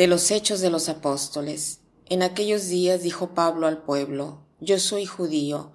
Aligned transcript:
De 0.00 0.06
los 0.06 0.30
hechos 0.30 0.62
de 0.62 0.70
los 0.70 0.88
apóstoles. 0.88 1.80
En 2.06 2.22
aquellos 2.22 2.68
días 2.68 3.02
dijo 3.02 3.34
Pablo 3.34 3.66
al 3.66 3.82
pueblo, 3.82 4.38
Yo 4.58 4.78
soy 4.78 5.04
judío, 5.04 5.72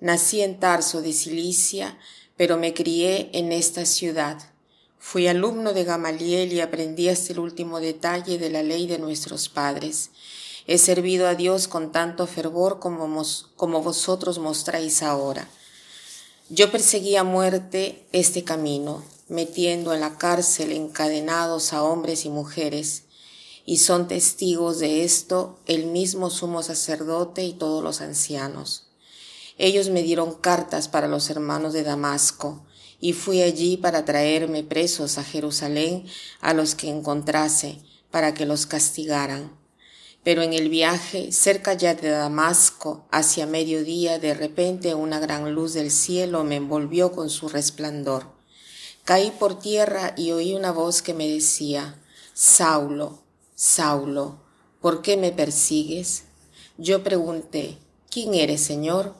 nací 0.00 0.40
en 0.40 0.58
Tarso 0.58 1.02
de 1.02 1.12
Cilicia, 1.12 1.98
pero 2.38 2.56
me 2.56 2.72
crié 2.72 3.28
en 3.34 3.52
esta 3.52 3.84
ciudad. 3.84 4.38
Fui 4.98 5.26
alumno 5.26 5.74
de 5.74 5.84
Gamaliel 5.84 6.54
y 6.54 6.62
aprendí 6.62 7.10
hasta 7.10 7.34
el 7.34 7.38
último 7.38 7.78
detalle 7.78 8.38
de 8.38 8.48
la 8.48 8.62
ley 8.62 8.86
de 8.86 8.98
nuestros 8.98 9.50
padres. 9.50 10.08
He 10.66 10.78
servido 10.78 11.28
a 11.28 11.34
Dios 11.34 11.68
con 11.68 11.92
tanto 11.92 12.26
fervor 12.26 12.78
como, 12.78 13.22
como 13.56 13.82
vosotros 13.82 14.38
mostráis 14.38 15.02
ahora. 15.02 15.50
Yo 16.48 16.72
perseguí 16.72 17.16
a 17.16 17.24
muerte 17.24 18.06
este 18.12 18.42
camino, 18.42 19.04
metiendo 19.28 19.92
en 19.92 20.00
la 20.00 20.16
cárcel 20.16 20.72
encadenados 20.72 21.74
a 21.74 21.82
hombres 21.82 22.24
y 22.24 22.30
mujeres, 22.30 23.02
y 23.66 23.78
son 23.78 24.06
testigos 24.06 24.78
de 24.78 25.04
esto 25.04 25.58
el 25.66 25.86
mismo 25.86 26.30
sumo 26.30 26.62
sacerdote 26.62 27.44
y 27.44 27.52
todos 27.52 27.82
los 27.82 28.00
ancianos. 28.00 28.86
Ellos 29.58 29.90
me 29.90 30.02
dieron 30.02 30.34
cartas 30.34 30.86
para 30.86 31.08
los 31.08 31.28
hermanos 31.28 31.72
de 31.72 31.82
Damasco, 31.82 32.64
y 33.00 33.12
fui 33.12 33.42
allí 33.42 33.76
para 33.76 34.04
traerme 34.04 34.62
presos 34.62 35.18
a 35.18 35.24
Jerusalén 35.24 36.06
a 36.40 36.54
los 36.54 36.74
que 36.74 36.88
encontrase, 36.88 37.80
para 38.10 38.32
que 38.32 38.46
los 38.46 38.66
castigaran. 38.66 39.52
Pero 40.22 40.42
en 40.42 40.52
el 40.52 40.68
viaje, 40.70 41.30
cerca 41.32 41.74
ya 41.74 41.94
de 41.94 42.08
Damasco, 42.08 43.06
hacia 43.10 43.46
mediodía, 43.46 44.18
de 44.18 44.34
repente 44.34 44.94
una 44.94 45.20
gran 45.20 45.54
luz 45.54 45.74
del 45.74 45.90
cielo 45.90 46.42
me 46.42 46.56
envolvió 46.56 47.12
con 47.12 47.30
su 47.30 47.48
resplandor. 47.48 48.32
Caí 49.04 49.30
por 49.30 49.58
tierra 49.58 50.14
y 50.16 50.32
oí 50.32 50.54
una 50.54 50.72
voz 50.72 51.02
que 51.02 51.14
me 51.14 51.28
decía, 51.28 52.00
Saulo, 52.34 53.25
Saulo, 53.58 54.36
¿por 54.82 55.00
qué 55.00 55.16
me 55.16 55.32
persigues? 55.32 56.24
Yo 56.76 57.02
pregunté, 57.02 57.78
¿quién 58.10 58.34
eres, 58.34 58.60
Señor? 58.60 59.14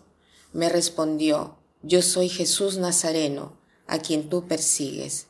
Me 0.52 0.68
respondió, 0.68 1.56
yo 1.80 2.02
soy 2.02 2.28
Jesús 2.28 2.76
Nazareno, 2.76 3.56
a 3.86 3.98
quien 3.98 4.28
tú 4.28 4.46
persigues. 4.46 5.28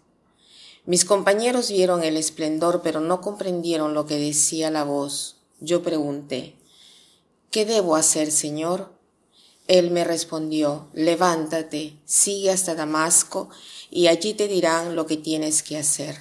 Mis 0.87 1.05
compañeros 1.05 1.71
vieron 1.71 2.03
el 2.03 2.17
esplendor, 2.17 2.81
pero 2.83 2.99
no 2.99 3.21
comprendieron 3.21 3.95
lo 3.95 4.07
que 4.07 4.19
decía 4.19 4.73
la 4.73 4.83
voz. 4.83 5.37
Yo 5.61 5.85
pregunté, 5.85 6.57
¿qué 7.53 7.65
debo 7.65 7.95
hacer, 7.95 8.33
Señor? 8.33 8.93
Él 9.69 9.93
me 9.93 10.03
respondió, 10.03 10.89
levántate, 10.95 11.97
sigue 12.07 12.51
hasta 12.51 12.75
Damasco, 12.75 13.51
y 13.89 14.09
allí 14.09 14.35
te 14.35 14.49
dirán 14.49 14.97
lo 14.97 15.07
que 15.07 15.17
tienes 15.17 15.63
que 15.63 15.77
hacer. 15.77 16.17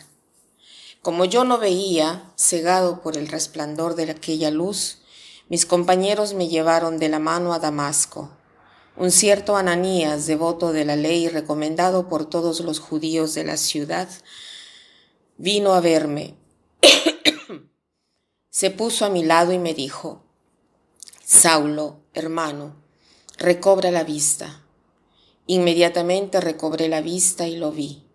Como 1.05 1.25
yo 1.25 1.43
no 1.43 1.59
veía, 1.59 2.33
cegado 2.35 3.03
por 3.03 3.15
el 3.15 3.27
resplandor 3.27 3.93
de 3.93 4.09
aquella 4.09 4.49
luz, 4.49 5.03
mis 5.49 5.67
compañeros 5.67 6.33
me 6.33 6.47
llevaron 6.47 6.97
de 6.97 7.09
la 7.09 7.19
mano 7.19 7.53
a 7.53 7.59
Damasco. 7.59 8.31
Un 8.97 9.11
cierto 9.11 9.55
Ananías, 9.55 10.25
devoto 10.25 10.73
de 10.73 10.83
la 10.83 10.95
ley 10.95 11.27
recomendado 11.27 12.09
por 12.09 12.25
todos 12.25 12.59
los 12.61 12.79
judíos 12.79 13.35
de 13.35 13.43
la 13.43 13.55
ciudad, 13.57 14.09
vino 15.37 15.75
a 15.75 15.79
verme. 15.79 16.37
Se 18.49 18.71
puso 18.71 19.05
a 19.05 19.09
mi 19.09 19.23
lado 19.23 19.51
y 19.51 19.59
me 19.59 19.75
dijo, 19.75 20.23
Saulo, 21.23 21.99
hermano, 22.15 22.77
recobra 23.37 23.91
la 23.91 24.03
vista. 24.03 24.63
Inmediatamente 25.45 26.41
recobré 26.41 26.89
la 26.89 27.01
vista 27.01 27.47
y 27.47 27.57
lo 27.57 27.71
vi. 27.71 28.07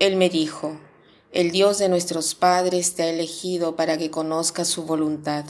Él 0.00 0.16
me 0.16 0.28
dijo, 0.28 0.80
el 1.32 1.50
Dios 1.50 1.78
de 1.78 1.88
nuestros 1.88 2.34
padres 2.34 2.94
te 2.94 3.02
ha 3.02 3.10
elegido 3.10 3.76
para 3.76 3.98
que 3.98 4.10
conozcas 4.10 4.68
su 4.68 4.84
voluntad, 4.84 5.44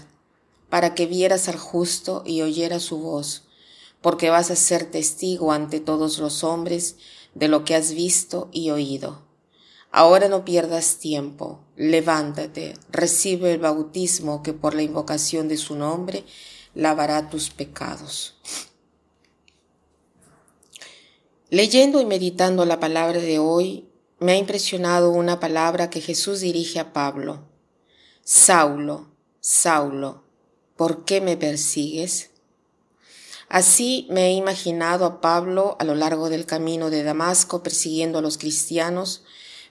para 0.69 0.95
que 0.95 1.07
vieras 1.07 1.49
al 1.49 1.57
justo 1.57 2.23
y 2.27 2.43
oyeras 2.43 2.83
su 2.83 2.99
voz, 2.99 3.45
porque 4.01 4.31
vas 4.31 4.51
a 4.51 4.57
ser 4.57 4.91
testigo 4.91 5.53
ante 5.53 5.81
todos 5.81 6.19
los 6.19 6.45
hombres 6.45 6.97
de 7.35 7.49
lo 7.49 7.65
que 7.65 7.75
has 7.75 7.93
visto 7.93 8.49
y 8.53 8.71
oído. 8.71 9.23
Ahora 9.93 10.29
no 10.29 10.45
pierdas 10.45 10.99
tiempo, 10.99 11.61
levántate, 11.77 12.75
recibe 12.91 13.53
el 13.53 13.61
bautismo 13.61 14.43
que 14.43 14.53
por 14.53 14.75
la 14.75 14.83
invocación 14.83 15.49
de 15.49 15.57
su 15.57 15.75
nombre 15.77 16.25
lavará 16.75 17.31
tus 17.31 17.51
pecados. 17.51 18.35
Leyendo 21.49 22.01
y 22.01 22.05
meditando 22.05 22.65
la 22.65 22.81
palabra 22.81 23.21
de 23.21 23.39
hoy, 23.39 23.89
me 24.19 24.33
ha 24.33 24.37
impresionado 24.37 25.11
una 25.11 25.41
palabra 25.41 25.91
que 25.91 26.01
Jesús 26.01 26.41
dirige 26.41 26.81
a 26.81 26.93
Pablo. 26.93 27.45
Saulo, 28.25 29.11
Saulo, 29.41 30.25
¿por 30.77 31.05
qué 31.05 31.21
me 31.21 31.37
persigues? 31.37 32.31
Así 33.49 34.07
me 34.11 34.27
he 34.27 34.33
imaginado 34.33 35.05
a 35.05 35.21
Pablo 35.21 35.77
a 35.79 35.85
lo 35.85 35.95
largo 35.95 36.29
del 36.31 36.47
camino 36.47 36.91
de 36.91 37.05
Damasco 37.05 37.63
persiguiendo 37.63 38.19
a 38.19 38.23
los 38.23 38.39
cristianos 38.39 39.23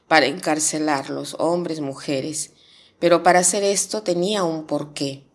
para 0.08 0.28
encarcelarlos, 0.28 1.36
hombres, 1.40 1.82
mujeres. 1.82 2.52
Pero 3.00 3.24
para 3.24 3.40
hacer 3.40 3.64
esto 3.64 4.04
tenía 4.04 4.44
un 4.44 4.66
porqué. 4.66 5.26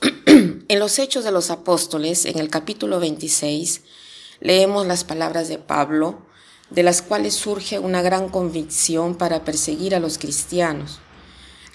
en 0.26 0.78
los 0.78 0.98
Hechos 0.98 1.24
de 1.24 1.32
los 1.32 1.50
Apóstoles, 1.50 2.24
en 2.26 2.38
el 2.38 2.50
capítulo 2.50 3.00
26, 3.00 3.82
leemos 4.40 4.86
las 4.86 5.02
palabras 5.02 5.48
de 5.48 5.58
Pablo, 5.58 6.23
de 6.74 6.82
las 6.82 7.02
cuales 7.02 7.34
surge 7.34 7.78
una 7.78 8.02
gran 8.02 8.28
convicción 8.28 9.14
para 9.14 9.44
perseguir 9.44 9.94
a 9.94 10.00
los 10.00 10.18
cristianos. 10.18 10.98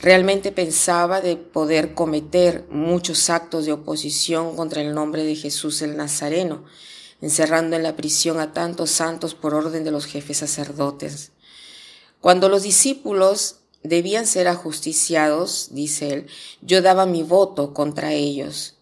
Realmente 0.02 0.52
pensaba 0.52 1.22
de 1.22 1.38
poder 1.38 1.94
cometer 1.94 2.66
muchos 2.70 3.30
actos 3.30 3.66
de 3.66 3.72
oposición 3.72 4.56
contra 4.56 4.82
el 4.82 4.94
nombre 4.94 5.24
de 5.24 5.36
Jesús 5.36 5.82
el 5.82 5.96
Nazareno, 5.96 6.66
encerrando 7.22 7.76
en 7.76 7.84
la 7.84 7.96
prisión 7.96 8.40
a 8.40 8.54
tantos 8.54 8.92
santos 8.92 9.36
por 9.36 9.54
orden 9.54 9.84
de 9.84 9.92
los 9.92 10.06
jefes 10.06 10.38
sacerdotes. 10.38 11.31
Cuando 12.20 12.50
los 12.50 12.64
discípulos 12.64 13.58
debían 13.84 14.28
ser 14.28 14.50
ajusticiados, 14.50 15.70
dice 15.72 16.14
él, 16.14 16.28
yo 16.62 16.81
daba 16.81 17.06
mi 17.06 17.24
voto 17.24 17.74
contra 17.74 18.14
ellos, 18.14 18.76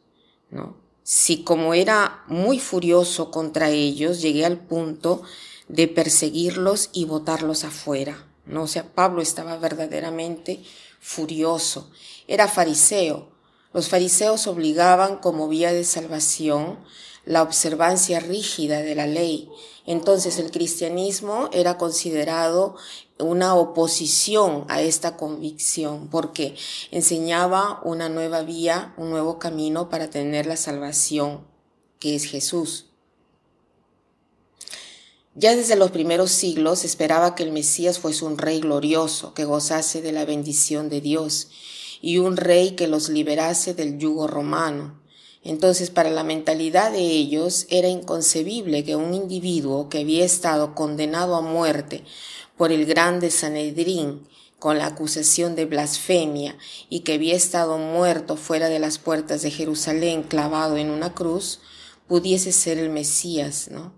¿no? 0.49 0.77
Si 1.03 1.43
como 1.43 1.73
era 1.73 2.23
muy 2.27 2.59
furioso 2.59 3.31
contra 3.31 3.69
ellos, 3.69 4.21
llegué 4.21 4.45
al 4.45 4.59
punto 4.59 5.21
de 5.67 5.87
perseguirlos 5.87 6.89
y 6.93 7.05
botarlos 7.05 7.63
afuera. 7.63 8.25
¿no? 8.45 8.63
O 8.63 8.67
sea, 8.67 8.93
Pablo 8.93 9.21
estaba 9.21 9.57
verdaderamente 9.57 10.63
furioso. 10.99 11.91
Era 12.27 12.47
fariseo. 12.47 13.29
Los 13.73 13.89
fariseos 13.89 14.47
obligaban 14.47 15.17
como 15.17 15.47
vía 15.47 15.73
de 15.73 15.83
salvación 15.83 16.79
la 17.25 17.43
observancia 17.43 18.21
rígida 18.21 18.81
de 18.81 18.95
la 18.95 19.05
ley. 19.05 19.49
Entonces 19.85 20.39
el 20.39 20.49
cristianismo 20.49 21.49
era 21.51 21.77
considerado 21.77 22.75
una 23.19 23.55
oposición 23.55 24.65
a 24.69 24.81
esta 24.81 25.17
convicción 25.17 26.07
porque 26.09 26.55
enseñaba 26.91 27.81
una 27.83 28.07
nueva 28.09 28.41
vía, 28.41 28.93
un 28.97 29.09
nuevo 29.09 29.39
camino 29.39 29.89
para 29.89 30.09
tener 30.09 30.45
la 30.45 30.55
salvación 30.55 31.45
que 31.99 32.15
es 32.15 32.25
Jesús. 32.25 32.85
Ya 35.39 35.55
desde 35.55 35.75
los 35.75 35.91
primeros 35.91 36.31
siglos 36.31 36.83
esperaba 36.83 37.35
que 37.35 37.43
el 37.43 37.51
Mesías 37.51 37.99
fuese 37.99 38.25
un 38.25 38.39
rey 38.39 38.59
glorioso, 38.59 39.35
que 39.35 39.45
gozase 39.45 40.01
de 40.01 40.11
la 40.11 40.25
bendición 40.25 40.89
de 40.89 40.99
Dios, 40.99 41.49
y 42.01 42.17
un 42.17 42.37
rey 42.37 42.71
que 42.71 42.87
los 42.87 43.09
liberase 43.09 43.75
del 43.75 43.99
yugo 43.99 44.25
romano. 44.25 44.99
Entonces, 45.43 45.91
para 45.91 46.09
la 46.09 46.23
mentalidad 46.23 46.91
de 46.91 47.03
ellos 47.03 47.67
era 47.69 47.87
inconcebible 47.87 48.83
que 48.83 48.95
un 48.95 49.13
individuo 49.13 49.89
que 49.89 49.99
había 49.99 50.25
estado 50.25 50.73
condenado 50.73 51.35
a 51.35 51.41
muerte 51.41 52.03
por 52.57 52.71
el 52.71 52.87
grande 52.87 53.29
Sanedrín, 53.29 54.27
con 54.57 54.79
la 54.79 54.87
acusación 54.87 55.55
de 55.55 55.65
blasfemia, 55.65 56.57
y 56.89 57.01
que 57.01 57.13
había 57.13 57.35
estado 57.35 57.77
muerto 57.77 58.37
fuera 58.37 58.69
de 58.69 58.79
las 58.79 58.97
puertas 58.97 59.43
de 59.43 59.51
Jerusalén 59.51 60.23
clavado 60.23 60.77
en 60.77 60.89
una 60.89 61.13
cruz, 61.13 61.59
pudiese 62.07 62.51
ser 62.51 62.79
el 62.79 62.89
Mesías, 62.89 63.69
¿no? 63.69 63.96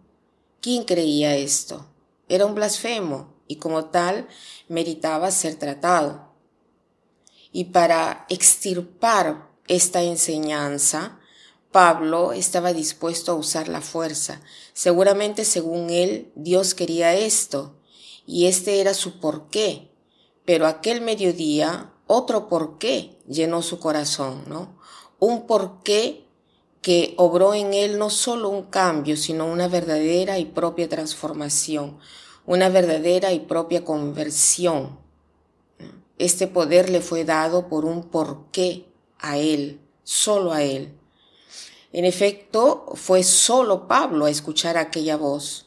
¿Quién 0.62 0.84
creía 0.84 1.36
esto? 1.36 1.86
Era 2.28 2.46
un 2.46 2.54
blasfemo 2.54 3.34
y 3.48 3.56
como 3.56 3.86
tal 3.86 4.28
meritaba 4.68 5.32
ser 5.32 5.56
tratado. 5.56 6.34
Y 7.52 7.66
para 7.66 8.26
extirpar 8.30 9.50
esta 9.68 10.04
enseñanza, 10.04 11.20
Pablo 11.72 12.34
estaba 12.34 12.74
dispuesto 12.74 13.32
a 13.32 13.36
usar 13.36 13.70
la 13.70 13.82
fuerza. 13.82 14.42
Seguramente 14.74 15.46
según 15.46 15.90
él, 15.90 16.32
Dios 16.36 16.74
quería 16.74 17.16
esto, 17.16 17.76
y 18.26 18.48
este 18.48 18.82
era 18.82 18.94
su 18.94 19.20
porqué. 19.20 19.92
Pero 20.46 20.68
aquel 20.68 21.02
mediodía, 21.02 21.94
otro 22.06 22.50
porqué 22.50 23.18
llenó 23.28 23.62
su 23.62 23.80
corazón, 23.80 24.44
¿no? 24.48 24.78
Un 25.20 25.48
porqué 25.48 26.28
que 26.82 27.14
obró 27.18 27.54
en 27.54 27.74
él 27.74 27.98
no 27.98 28.10
solo 28.10 28.50
un 28.50 28.64
cambio, 28.64 29.18
sino 29.18 29.46
una 29.46 29.68
verdadera 29.68 30.40
y 30.40 30.46
propia 30.46 30.88
transformación, 30.88 31.98
una 32.46 32.70
verdadera 32.70 33.34
y 33.34 33.42
propia 33.42 33.84
conversión. 33.84 34.98
Este 36.18 36.48
poder 36.48 36.90
le 36.90 37.02
fue 37.02 37.26
dado 37.26 37.68
por 37.68 37.86
un 37.86 38.04
porqué 38.04 38.86
a 39.20 39.38
él, 39.38 39.82
solo 40.04 40.54
a 40.54 40.64
él. 40.64 40.94
En 41.92 42.06
efecto, 42.06 42.86
fue 42.96 43.24
solo 43.24 43.88
Pablo 43.88 44.26
a 44.26 44.30
escuchar 44.30 44.78
aquella 44.78 45.18
voz. 45.18 45.66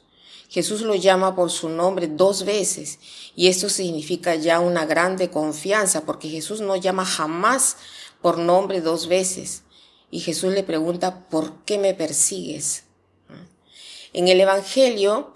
Jesús 0.49 0.83
lo 0.83 0.95
llama 0.95 1.35
por 1.35 1.51
su 1.51 1.71
nombre 1.71 2.09
dos 2.09 2.45
veces 2.45 2.99
y 3.35 3.49
esto 3.49 3.71
significa 3.71 4.35
ya 4.35 4.61
una 4.61 4.85
grande 4.85 5.31
confianza 5.31 6.05
porque 6.05 6.29
Jesús 6.29 6.61
no 6.61 6.77
llama 6.77 7.07
jamás 7.07 7.79
por 8.21 8.37
nombre 8.37 8.83
dos 8.83 9.09
veces 9.09 9.63
y 10.13 10.21
Jesús 10.21 10.53
le 10.53 10.63
pregunta, 10.63 11.27
¿por 11.31 11.65
qué 11.65 11.79
me 11.79 11.95
persigues? 11.95 12.85
En 14.13 14.29
el 14.29 14.39
Evangelio 14.41 15.33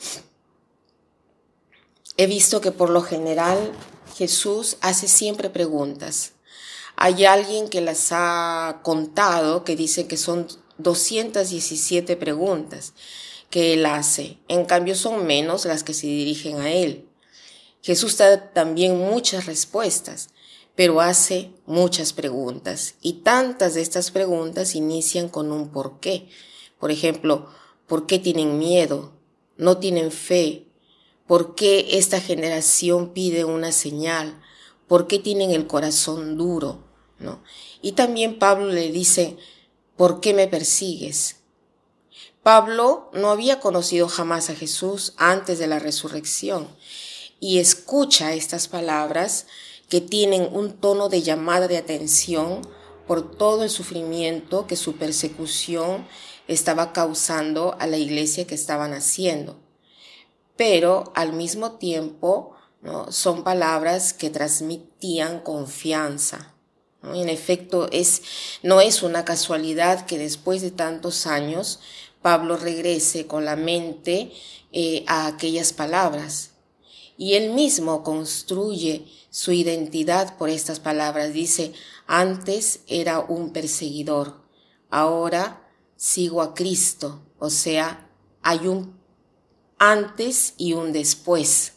he 2.18 2.26
visto 2.26 2.60
que 2.60 2.72
por 2.72 2.90
lo 2.90 3.00
general 3.00 3.72
Jesús 4.16 4.76
hace 4.82 5.08
siempre 5.08 5.48
preguntas. 5.48 6.32
Hay 6.94 7.24
alguien 7.24 7.70
que 7.70 7.80
las 7.80 8.08
ha 8.10 8.80
contado 8.82 9.64
que 9.64 9.76
dice 9.76 10.06
que 10.06 10.18
son 10.18 10.46
217 10.76 12.14
preguntas 12.18 12.92
que 13.48 13.72
él 13.72 13.86
hace. 13.86 14.36
En 14.46 14.66
cambio 14.66 14.94
son 14.94 15.26
menos 15.26 15.64
las 15.64 15.84
que 15.84 15.94
se 15.94 16.06
dirigen 16.06 16.60
a 16.60 16.70
él. 16.70 17.08
Jesús 17.80 18.18
da 18.18 18.52
también 18.52 18.98
muchas 18.98 19.46
respuestas, 19.46 20.28
pero 20.76 21.00
hace 21.00 21.50
muchas 21.64 22.12
preguntas. 22.12 22.94
Y 23.00 23.14
tantas 23.14 23.74
de 23.74 23.80
estas 23.80 24.10
preguntas 24.10 24.76
inician 24.76 25.28
con 25.28 25.50
un 25.50 25.70
por 25.70 25.98
qué. 25.98 26.28
Por 26.78 26.90
ejemplo, 26.90 27.48
¿por 27.86 28.06
qué 28.06 28.18
tienen 28.18 28.58
miedo? 28.58 29.12
¿No 29.56 29.78
tienen 29.78 30.12
fe? 30.12 30.68
¿Por 31.26 31.54
qué 31.54 31.98
esta 31.98 32.20
generación 32.20 33.14
pide 33.14 33.44
una 33.44 33.72
señal? 33.72 34.40
¿Por 34.86 35.06
qué 35.06 35.18
tienen 35.18 35.50
el 35.50 35.66
corazón 35.66 36.36
duro? 36.36 36.84
¿No? 37.18 37.42
Y 37.80 37.92
también 37.92 38.38
Pablo 38.38 38.66
le 38.66 38.92
dice, 38.92 39.38
¿por 39.96 40.20
qué 40.20 40.34
me 40.34 40.46
persigues? 40.46 41.36
Pablo 42.42 43.10
no 43.14 43.30
había 43.30 43.58
conocido 43.58 44.08
jamás 44.08 44.50
a 44.50 44.54
Jesús 44.54 45.14
antes 45.16 45.58
de 45.58 45.66
la 45.66 45.78
resurrección 45.78 46.68
y 47.40 47.58
escucha 47.58 48.34
estas 48.34 48.68
palabras 48.68 49.46
que 49.88 50.00
tienen 50.00 50.48
un 50.52 50.72
tono 50.72 51.08
de 51.08 51.22
llamada 51.22 51.68
de 51.68 51.76
atención 51.76 52.62
por 53.06 53.36
todo 53.36 53.62
el 53.62 53.70
sufrimiento 53.70 54.66
que 54.66 54.76
su 54.76 54.96
persecución 54.96 56.06
estaba 56.48 56.92
causando 56.92 57.76
a 57.78 57.86
la 57.86 57.96
iglesia 57.96 58.46
que 58.46 58.54
estaban 58.54 58.92
haciendo. 58.92 59.56
Pero 60.56 61.12
al 61.14 61.32
mismo 61.32 61.72
tiempo 61.72 62.54
¿no? 62.82 63.10
son 63.12 63.44
palabras 63.44 64.12
que 64.12 64.30
transmitían 64.30 65.40
confianza. 65.40 66.52
En 67.02 67.28
efecto, 67.28 67.88
es, 67.92 68.22
no 68.62 68.80
es 68.80 69.02
una 69.02 69.24
casualidad 69.24 70.06
que 70.06 70.18
después 70.18 70.62
de 70.62 70.72
tantos 70.72 71.26
años 71.26 71.80
Pablo 72.20 72.56
regrese 72.56 73.28
con 73.28 73.44
la 73.44 73.54
mente 73.54 74.32
eh, 74.72 75.04
a 75.06 75.28
aquellas 75.28 75.72
palabras. 75.72 76.55
Y 77.18 77.34
él 77.34 77.52
mismo 77.52 78.02
construye 78.02 79.06
su 79.30 79.52
identidad 79.52 80.36
por 80.36 80.50
estas 80.50 80.80
palabras. 80.80 81.32
Dice, 81.32 81.72
antes 82.06 82.80
era 82.86 83.20
un 83.20 83.52
perseguidor, 83.52 84.42
ahora 84.90 85.66
sigo 85.96 86.42
a 86.42 86.54
Cristo. 86.54 87.22
O 87.38 87.50
sea, 87.50 88.08
hay 88.42 88.66
un 88.66 88.98
antes 89.78 90.54
y 90.56 90.72
un 90.72 90.92
después. 90.92 91.74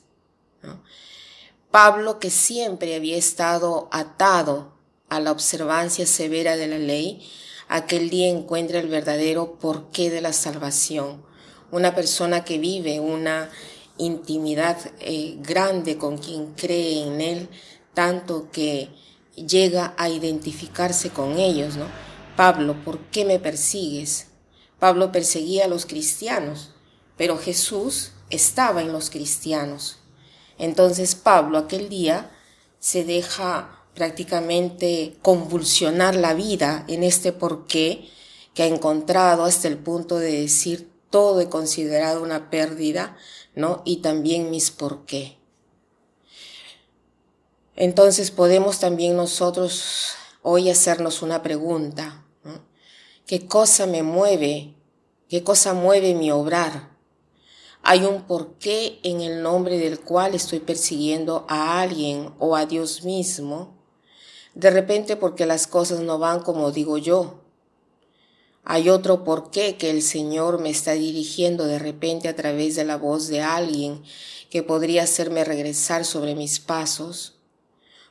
Pablo, 1.71 2.19
que 2.19 2.29
siempre 2.29 2.95
había 2.95 3.17
estado 3.17 3.89
atado 3.91 4.73
a 5.09 5.19
la 5.19 5.31
observancia 5.31 6.05
severa 6.05 6.55
de 6.55 6.67
la 6.67 6.79
ley, 6.79 7.27
aquel 7.67 8.09
día 8.09 8.27
encuentra 8.27 8.79
el 8.79 8.87
verdadero 8.87 9.59
porqué 9.59 10.09
de 10.09 10.21
la 10.21 10.33
salvación. 10.33 11.23
Una 11.71 11.93
persona 11.93 12.43
que 12.43 12.57
vive 12.57 12.99
una 12.99 13.51
intimidad 13.99 14.77
eh, 14.99 15.37
grande 15.41 15.97
con 15.97 16.17
quien 16.17 16.53
cree 16.53 17.03
en 17.03 17.21
él, 17.21 17.49
tanto 17.93 18.49
que 18.51 18.89
llega 19.35 19.93
a 19.97 20.09
identificarse 20.09 21.11
con 21.11 21.37
ellos, 21.37 21.75
¿no? 21.75 21.85
Pablo, 22.35 22.75
¿por 22.83 22.99
qué 23.11 23.25
me 23.25 23.37
persigues? 23.37 24.27
Pablo 24.79 25.11
perseguía 25.11 25.65
a 25.65 25.67
los 25.67 25.85
cristianos, 25.85 26.71
pero 27.17 27.37
Jesús 27.37 28.13
estaba 28.29 28.81
en 28.81 28.91
los 28.91 29.09
cristianos. 29.09 29.97
Entonces 30.57 31.15
Pablo 31.15 31.57
aquel 31.57 31.89
día 31.89 32.31
se 32.79 33.03
deja 33.03 33.83
prácticamente 33.93 35.17
convulsionar 35.21 36.15
la 36.15 36.33
vida 36.33 36.85
en 36.87 37.03
este 37.03 37.33
porqué 37.33 38.09
que 38.53 38.63
ha 38.63 38.67
encontrado 38.67 39.43
hasta 39.43 39.67
el 39.67 39.77
punto 39.77 40.17
de 40.17 40.41
decir 40.41 40.88
todo 41.09 41.41
he 41.41 41.49
considerado 41.49 42.21
una 42.21 42.49
pérdida, 42.49 43.17
¿no? 43.55 43.81
Y 43.85 43.97
también 43.97 44.49
mis 44.49 44.71
por 44.71 45.05
qué. 45.05 45.37
Entonces 47.75 48.31
podemos 48.31 48.79
también 48.79 49.15
nosotros 49.15 50.15
hoy 50.41 50.69
hacernos 50.69 51.21
una 51.21 51.41
pregunta. 51.41 52.25
¿Qué 53.25 53.45
cosa 53.45 53.85
me 53.85 54.03
mueve? 54.03 54.73
¿Qué 55.29 55.43
cosa 55.43 55.73
mueve 55.73 56.15
mi 56.15 56.31
obrar? 56.31 56.89
Hay 57.83 58.03
un 58.03 58.23
porqué 58.23 58.99
en 59.03 59.21
el 59.21 59.41
nombre 59.41 59.77
del 59.77 59.99
cual 59.99 60.35
estoy 60.35 60.59
persiguiendo 60.59 61.45
a 61.47 61.79
alguien 61.79 62.33
o 62.39 62.55
a 62.55 62.65
Dios 62.65 63.03
mismo 63.03 63.79
de 64.59 64.71
repente 64.71 65.15
porque 65.15 65.45
las 65.45 65.67
cosas 65.67 66.01
no 66.01 66.19
van 66.19 66.41
como 66.41 66.71
digo 66.71 66.97
yo. 66.97 67.41
Hay 68.63 68.89
otro 68.89 69.23
porqué 69.23 69.77
que 69.77 69.89
el 69.89 70.01
Señor 70.01 70.59
me 70.59 70.69
está 70.69 70.93
dirigiendo 70.93 71.65
de 71.65 71.79
repente 71.79 72.27
a 72.27 72.35
través 72.35 72.75
de 72.75 72.83
la 72.83 72.97
voz 72.97 73.27
de 73.27 73.41
alguien 73.41 74.03
que 74.49 74.63
podría 74.63 75.03
hacerme 75.03 75.43
regresar 75.43 76.05
sobre 76.05 76.35
mis 76.35 76.59
pasos. 76.59 77.35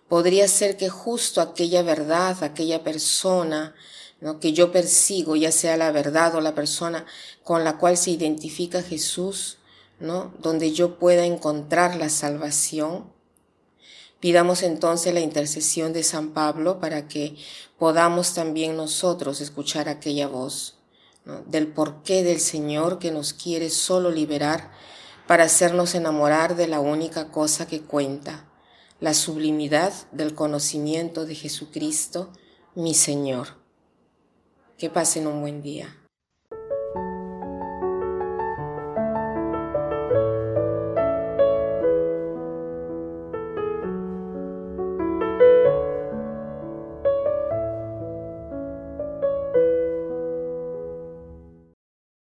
Podría 0.08 0.48
ser 0.48 0.76
que 0.76 0.88
justo 0.88 1.40
aquella 1.40 1.82
verdad, 1.82 2.42
aquella 2.42 2.82
persona, 2.82 3.74
¿no? 4.20 4.40
que 4.40 4.52
yo 4.52 4.72
persigo, 4.72 5.36
ya 5.36 5.52
sea 5.52 5.76
la 5.76 5.92
verdad 5.92 6.34
o 6.34 6.40
la 6.40 6.54
persona 6.54 7.04
con 7.44 7.64
la 7.64 7.78
cual 7.78 7.96
se 7.96 8.10
identifica 8.10 8.82
Jesús, 8.82 9.58
¿no? 10.00 10.32
donde 10.38 10.72
yo 10.72 10.98
pueda 10.98 11.24
encontrar 11.24 11.96
la 11.96 12.08
salvación, 12.08 13.12
Pidamos 14.20 14.62
entonces 14.62 15.14
la 15.14 15.20
intercesión 15.20 15.92
de 15.92 16.02
San 16.02 16.30
Pablo 16.30 16.80
para 16.80 17.06
que 17.06 17.36
podamos 17.78 18.34
también 18.34 18.76
nosotros 18.76 19.40
escuchar 19.40 19.88
aquella 19.88 20.26
voz 20.26 20.78
del 21.46 21.68
porqué 21.68 22.22
del 22.24 22.40
Señor 22.40 22.98
que 22.98 23.10
nos 23.10 23.32
quiere 23.32 23.70
solo 23.70 24.10
liberar 24.10 24.70
para 25.26 25.44
hacernos 25.44 25.94
enamorar 25.94 26.56
de 26.56 26.66
la 26.66 26.80
única 26.80 27.30
cosa 27.30 27.66
que 27.66 27.82
cuenta, 27.82 28.48
la 28.98 29.14
sublimidad 29.14 29.92
del 30.10 30.34
conocimiento 30.34 31.26
de 31.26 31.34
Jesucristo, 31.34 32.32
mi 32.74 32.94
Señor. 32.94 33.58
Que 34.78 34.88
pasen 34.88 35.26
un 35.26 35.42
buen 35.42 35.62
día. 35.62 35.94